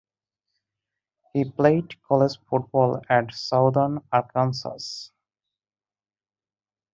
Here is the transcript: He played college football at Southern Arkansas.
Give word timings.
He 1.31 1.45
played 1.51 2.01
college 2.07 2.39
football 2.49 3.03
at 3.07 3.31
Southern 3.35 3.99
Arkansas. 4.11 5.11